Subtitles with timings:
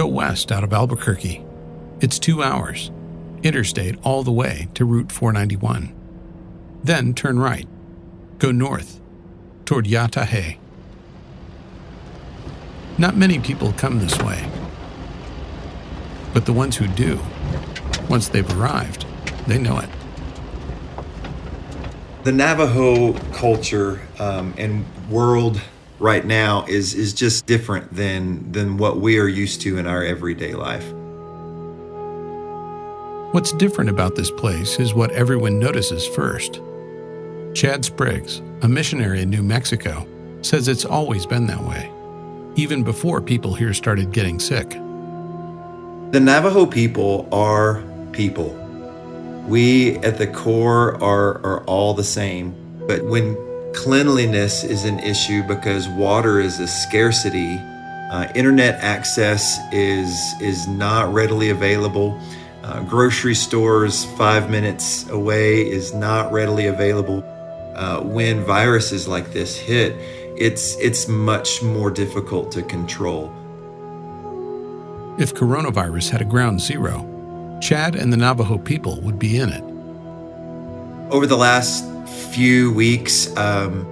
[0.00, 1.44] Go west out of Albuquerque.
[2.00, 2.90] It's two hours,
[3.42, 5.94] interstate all the way to Route 491.
[6.82, 7.68] Then turn right.
[8.38, 8.98] Go north
[9.66, 10.58] toward Yah-ta-hey.
[12.96, 14.48] Not many people come this way.
[16.32, 17.20] But the ones who do,
[18.08, 19.04] once they've arrived,
[19.46, 19.90] they know it.
[22.24, 25.60] The Navajo culture um, and world
[26.00, 30.02] right now is is just different than than what we are used to in our
[30.02, 30.90] everyday life.
[33.32, 36.60] What's different about this place is what everyone notices first.
[37.54, 40.06] Chad Spriggs, a missionary in New Mexico,
[40.42, 41.90] says it's always been that way,
[42.56, 44.70] even before people here started getting sick.
[44.70, 48.56] The Navajo people are people.
[49.46, 52.54] We at the core are, are all the same.
[52.86, 53.36] But when
[53.74, 57.58] cleanliness is an issue because water is a scarcity,
[58.10, 62.20] uh, internet access is, is not readily available.
[62.62, 67.22] Uh, grocery stores five minutes away is not readily available.
[67.74, 69.94] Uh, when viruses like this hit,
[70.36, 73.32] it's, it's much more difficult to control.
[75.18, 77.06] If coronavirus had a ground zero,
[77.60, 79.62] Chad and the Navajo people would be in it.
[81.12, 83.86] Over the last few weeks, um,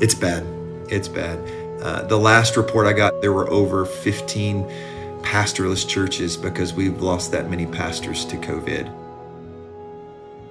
[0.00, 0.44] it's bad.
[0.88, 1.38] It's bad.
[1.82, 4.70] Uh, the last report I got, there were over 15
[5.22, 8.92] pastorless churches because we've lost that many pastors to COVID.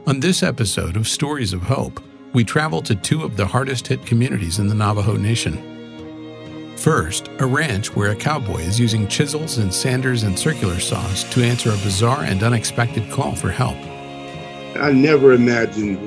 [0.07, 2.01] On this episode of Stories of Hope,
[2.33, 5.67] we travel to two of the hardest hit communities in the Navajo Nation.
[6.77, 11.43] First, a ranch where a cowboy is using chisels and sanders and circular saws to
[11.43, 13.77] answer a bizarre and unexpected call for help.
[14.77, 15.99] I never imagined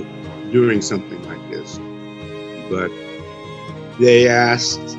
[0.55, 1.81] doing something like this,
[2.71, 2.89] but
[3.99, 4.97] they asked,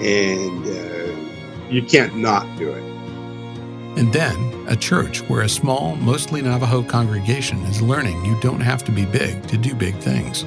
[0.00, 2.82] and uh, you can't not do it.
[3.98, 8.82] And then, a church where a small, mostly Navajo congregation is learning you don't have
[8.84, 10.46] to be big to do big things.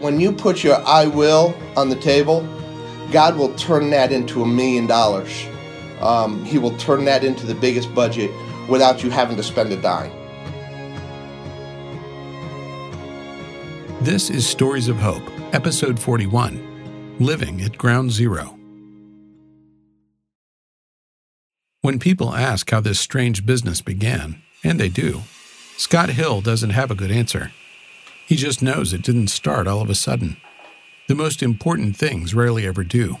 [0.00, 2.42] When you put your I will on the table,
[3.12, 5.46] God will turn that into a million dollars.
[6.00, 8.32] Um, he will turn that into the biggest budget
[8.68, 10.10] without you having to spend a dime.
[14.02, 15.22] This is Stories of Hope,
[15.54, 18.58] Episode 41 Living at Ground Zero.
[21.82, 25.20] When people ask how this strange business began, and they do,
[25.76, 27.52] Scott Hill doesn't have a good answer.
[28.26, 30.36] He just knows it didn't start all of a sudden.
[31.06, 33.18] The most important things rarely ever do.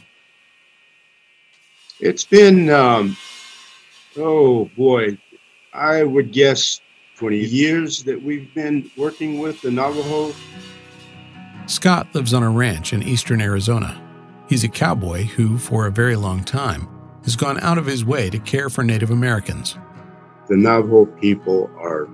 [2.00, 3.16] It's been, um,
[4.16, 5.16] oh boy,
[5.72, 6.80] I would guess
[7.18, 10.34] 20 years that we've been working with the Navajo.
[11.66, 14.00] Scott lives on a ranch in eastern Arizona.
[14.48, 16.88] He's a cowboy who, for a very long time,
[17.24, 19.78] has gone out of his way to care for Native Americans.
[20.48, 22.06] The Navajo people are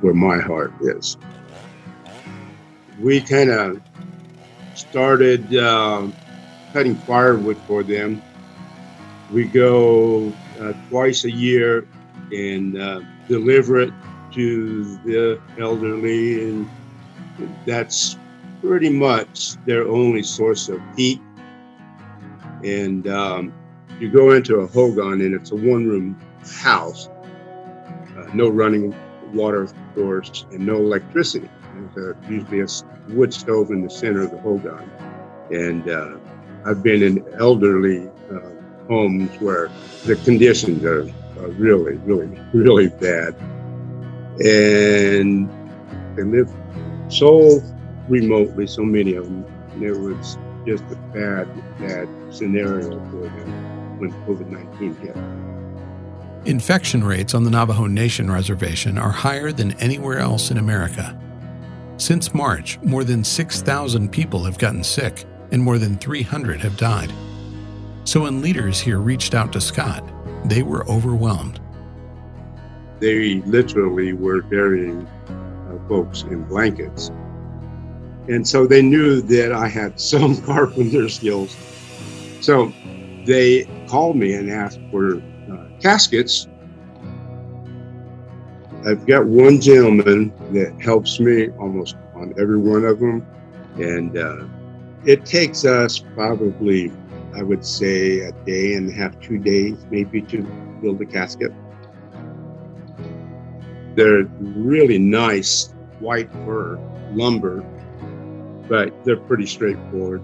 [0.00, 1.16] where my heart is.
[2.98, 3.80] We kind of
[4.74, 6.08] started uh,
[6.72, 8.20] cutting firewood for them.
[9.32, 11.86] We go uh, twice a year
[12.32, 13.92] and uh, deliver it
[14.32, 16.68] to the elderly, and
[17.64, 18.16] that's
[18.60, 21.20] pretty much their only source of heat.
[22.64, 23.52] And um,
[23.98, 26.18] you go into a hogan, and it's a one-room
[26.62, 27.08] house,
[28.16, 28.94] uh, no running
[29.32, 31.48] water source, and no electricity.
[31.94, 32.66] There's a, usually a
[33.14, 34.90] wood stove in the center of the hogan.
[35.50, 36.16] And uh,
[36.66, 39.70] I've been in elderly uh, homes where
[40.04, 41.02] the conditions are,
[41.38, 43.34] are really, really, really bad.
[44.44, 45.48] And
[46.16, 46.50] they live
[47.08, 47.60] so
[48.10, 49.44] remotely, so many of them.
[49.72, 51.48] And it was just a bad,
[51.78, 55.16] bad scenario for them when COVID 19 hit.
[56.46, 61.18] Infection rates on the Navajo Nation reservation are higher than anywhere else in America.
[61.98, 67.12] Since March, more than 6,000 people have gotten sick and more than 300 have died.
[68.04, 70.02] So when leaders here reached out to Scott,
[70.46, 71.60] they were overwhelmed.
[73.00, 77.10] They literally were burying uh, folks in blankets.
[78.28, 81.56] And so they knew that I had some carpenter skills.
[82.40, 82.72] So
[83.24, 85.16] they called me and asked for
[85.50, 86.48] uh, caskets
[88.86, 93.26] I've got one gentleman that helps me almost on every one of them.
[93.76, 94.44] And uh,
[95.04, 96.90] it takes us probably,
[97.34, 100.42] I would say, a day and a half, two days maybe to
[100.80, 101.52] build a casket.
[103.96, 106.78] They're really nice white fir
[107.12, 107.62] lumber,
[108.70, 110.22] but they're pretty straightforward.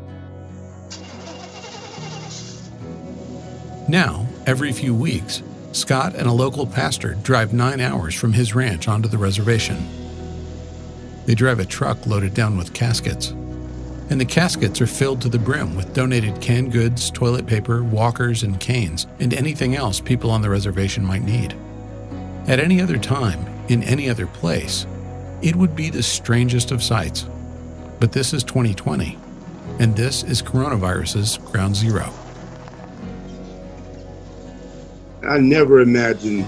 [3.87, 8.87] Now, Every few weeks, Scott and a local pastor drive nine hours from his ranch
[8.87, 9.85] onto the reservation.
[11.27, 13.31] They drive a truck loaded down with caskets,
[14.09, 18.45] and the caskets are filled to the brim with donated canned goods, toilet paper, walkers,
[18.45, 21.53] and canes, and anything else people on the reservation might need.
[22.47, 24.87] At any other time, in any other place,
[25.43, 27.27] it would be the strangest of sights.
[27.99, 29.17] But this is 2020,
[29.79, 32.13] and this is coronavirus's ground zero.
[35.27, 36.47] I never imagined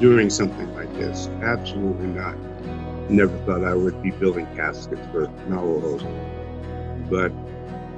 [0.00, 1.28] doing something like this.
[1.42, 2.36] Absolutely not.
[3.08, 6.02] Never thought I would be building caskets for Navajos.
[7.08, 7.32] But,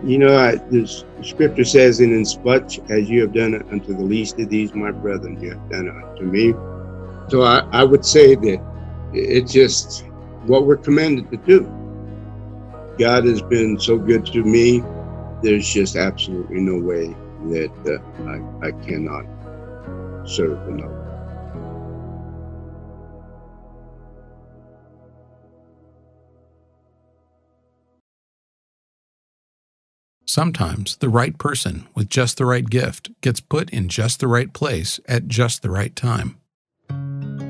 [0.05, 0.87] you know, I, the
[1.23, 4.51] scripture says, And in as much as you have done it unto the least of
[4.51, 6.53] these, my brethren, you have done it unto me.
[7.31, 8.63] So I, I would say that
[9.15, 10.05] it's just
[10.45, 11.82] what we're commanded to do.
[12.99, 14.83] God has been so good to me.
[15.43, 17.17] There's just absolutely no way
[17.51, 19.25] that uh, I, I cannot
[20.29, 21.03] serve another.
[30.25, 34.51] Sometimes the right person with just the right gift gets put in just the right
[34.51, 36.39] place at just the right time.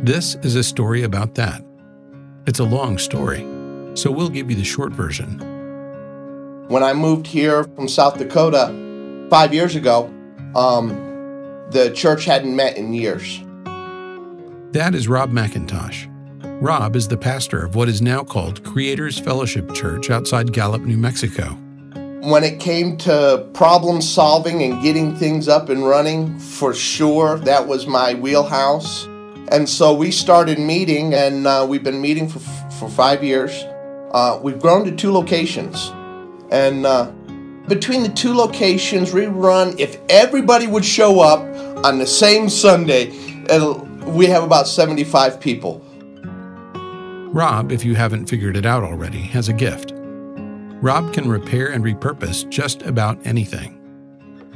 [0.03, 1.65] This is a story about that.
[2.45, 3.47] It's a long story,
[3.95, 5.39] so we'll give you the short version.
[6.69, 10.13] When I moved here from South Dakota five years ago,
[10.55, 10.89] um,
[11.71, 13.41] the church hadn't met in years.
[14.73, 16.09] That is Rob McIntosh.
[16.63, 20.97] Rob is the pastor of what is now called Creators Fellowship Church outside Gallup, New
[20.97, 21.59] Mexico.
[22.23, 27.67] When it came to problem solving and getting things up and running, for sure, that
[27.67, 29.07] was my wheelhouse.
[29.51, 33.65] And so we started meeting, and uh, we've been meeting for, for five years.
[34.13, 35.91] Uh, we've grown to two locations.
[36.51, 37.11] And uh,
[37.69, 41.41] between the two locations, we run, if everybody would show up
[41.85, 43.11] on the same Sunday,
[44.05, 45.83] we have about 75 people.
[47.33, 49.93] Rob, if you haven't figured it out already, has a gift.
[50.83, 53.79] Rob can repair and repurpose just about anything.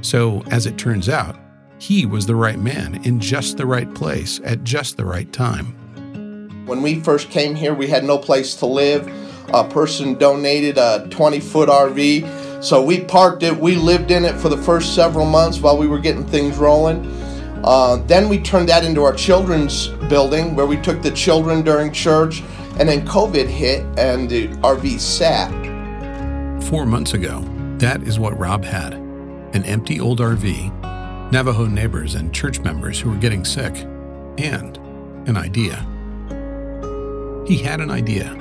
[0.02, 1.36] So, as it turns out,
[1.78, 6.66] he was the right man in just the right place at just the right time.
[6.66, 9.06] When we first came here, we had no place to live.
[9.54, 12.62] A person donated a 20 foot RV.
[12.62, 15.86] So we parked it, we lived in it for the first several months while we
[15.86, 17.06] were getting things rolling.
[17.64, 21.92] Uh, then we turned that into our children's building where we took the children during
[21.92, 22.42] church.
[22.78, 25.50] And then COVID hit and the RV sat
[26.66, 27.44] four months ago,
[27.78, 33.10] that is what Rob had an empty old RV, Navajo neighbors and church members who
[33.10, 33.74] were getting sick,
[34.36, 34.76] and
[35.28, 35.76] an idea.
[37.46, 38.34] He had an idea.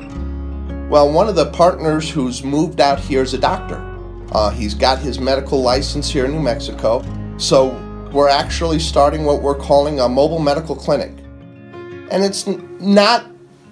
[0.96, 3.84] Well, one of the partners who's moved out here is a doctor.
[4.32, 7.04] Uh, he's got his medical license here in New Mexico.
[7.36, 7.78] So
[8.14, 11.12] we're actually starting what we're calling a mobile medical clinic.
[12.12, 13.30] And it's not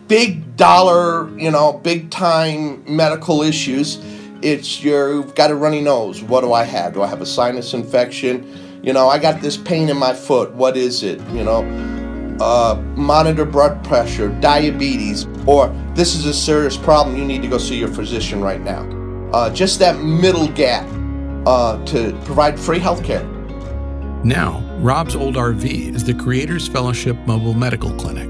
[0.10, 4.04] big dollar, you know, big time medical issues
[4.42, 6.22] it's you've got a runny nose.
[6.22, 6.94] What do I have?
[6.94, 8.82] Do I have a sinus infection?
[8.84, 10.52] You know, I got this pain in my foot.
[10.56, 11.22] What is it?
[11.30, 11.62] You know,
[12.42, 17.18] uh, monitor blood pressure, diabetes, or this is a serious problem.
[17.18, 18.82] You need to go see your physician right now.
[19.34, 20.88] Uh, just that middle gap
[21.46, 23.24] uh, to provide free health care.
[24.24, 28.30] Now, Rob's old RV is the Creators Fellowship Mobile Medical Clinic.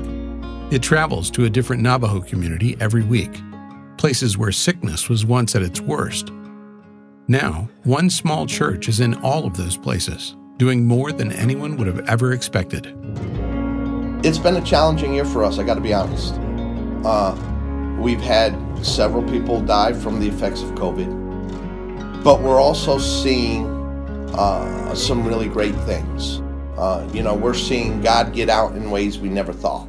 [0.71, 3.41] It travels to a different Navajo community every week
[4.03, 6.31] places where sickness was once at its worst.
[7.29, 11.87] Now, one small church is in all of those places, doing more than anyone would
[11.87, 12.87] have ever expected.
[14.25, 16.35] It's been a challenging year for us, I gotta be honest.
[17.03, 17.35] Uh,
[17.99, 23.65] we've had several people die from the effects of COVID, but we're also seeing
[24.35, 26.41] uh, some really great things.
[26.77, 29.87] Uh, you know, we're seeing God get out in ways we never thought.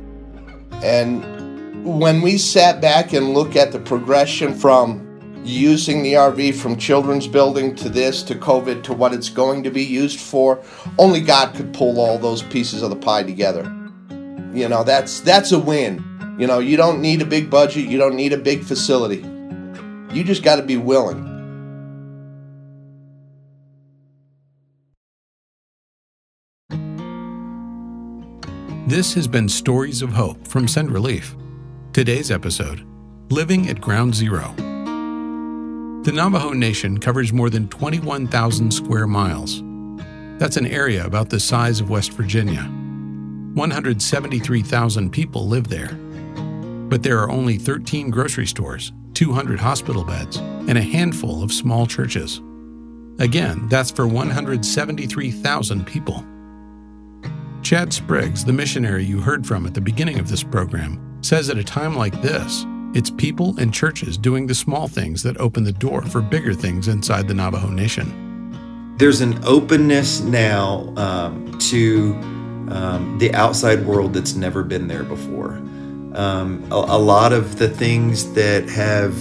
[0.83, 5.05] And when we sat back and look at the progression from
[5.45, 9.71] using the RV from children's building to this to COVID to what it's going to
[9.71, 10.63] be used for,
[10.99, 13.63] only God could pull all those pieces of the pie together.
[14.53, 16.14] You know, that's that's a win.
[16.37, 19.25] You know, you don't need a big budget, you don't need a big facility.
[20.13, 21.31] You just got to be willing.
[28.89, 31.37] This has been Stories of Hope from Send Relief.
[31.93, 32.85] Today's episode
[33.31, 34.53] Living at Ground Zero.
[36.03, 39.63] The Navajo Nation covers more than 21,000 square miles.
[40.41, 42.65] That's an area about the size of West Virginia.
[43.55, 45.97] 173,000 people live there.
[46.95, 51.89] But there are only 13 grocery stores, 200 hospital beds, and a handful of small
[51.89, 52.41] churches.
[53.19, 56.25] Again, that's for 173,000 people.
[57.63, 61.59] Chad Spriggs, the missionary you heard from at the beginning of this program, says at
[61.59, 65.73] a time like this, it's people and churches doing the small things that open the
[65.73, 68.95] door for bigger things inside the Navajo Nation.
[68.99, 72.13] There's an openness now um, to
[72.71, 75.61] um, the outside world that's never been there before.
[76.15, 79.15] Um, a, a, lot of the things that have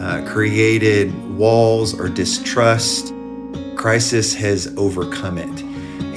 [0.00, 3.14] uh, created walls or distrust,
[3.76, 5.62] crisis has overcome it.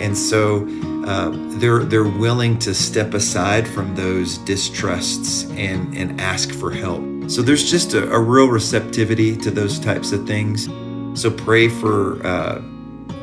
[0.02, 0.68] And so
[1.06, 7.30] uh, they're, they're willing to step aside from those distrusts and, and ask for help.
[7.30, 10.66] So there's just a, a real receptivity to those types of things.
[11.20, 12.62] So pray for uh,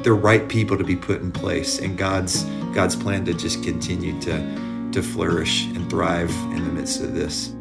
[0.03, 4.19] the right people to be put in place and God's God's plan to just continue
[4.23, 4.37] to
[4.93, 7.53] to flourish and thrive in the midst of this.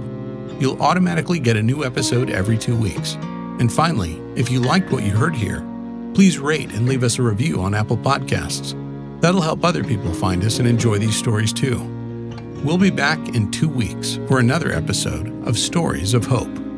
[0.60, 3.17] You'll automatically get a new episode every 2 weeks.
[3.60, 5.63] And finally, if you liked what you heard here,
[6.13, 8.75] please rate and leave us a review on Apple Podcasts.
[9.21, 11.79] That'll help other people find us and enjoy these stories too.
[12.63, 16.70] We'll be back in two weeks for another episode of Stories of Hope.